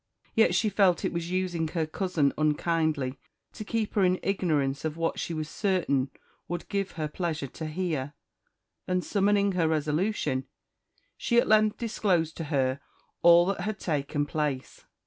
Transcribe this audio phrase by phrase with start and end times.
[0.33, 3.19] Yet she felt it was using her cousin unkindly
[3.53, 6.09] to keep her in ignorance of what she was certain
[6.47, 8.13] would give her pleasure to hear;
[8.87, 10.47] and, summoning her resolution,
[11.17, 12.79] she at length disclosed to her
[13.21, 14.85] all that had taken place.